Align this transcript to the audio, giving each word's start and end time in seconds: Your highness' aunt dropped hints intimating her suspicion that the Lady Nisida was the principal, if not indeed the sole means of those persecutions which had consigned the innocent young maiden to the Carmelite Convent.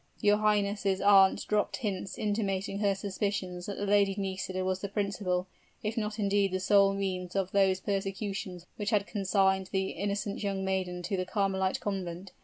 Your 0.19 0.37
highness' 0.37 0.99
aunt 0.99 1.45
dropped 1.47 1.75
hints 1.77 2.17
intimating 2.17 2.79
her 2.79 2.95
suspicion 2.95 3.59
that 3.67 3.77
the 3.77 3.85
Lady 3.85 4.15
Nisida 4.17 4.65
was 4.65 4.79
the 4.81 4.89
principal, 4.89 5.45
if 5.83 5.95
not 5.95 6.17
indeed 6.17 6.53
the 6.53 6.59
sole 6.59 6.93
means 6.95 7.35
of 7.35 7.51
those 7.51 7.79
persecutions 7.79 8.65
which 8.77 8.89
had 8.89 9.05
consigned 9.05 9.67
the 9.67 9.89
innocent 9.89 10.41
young 10.41 10.65
maiden 10.65 11.03
to 11.03 11.15
the 11.17 11.25
Carmelite 11.27 11.79
Convent. 11.81 12.31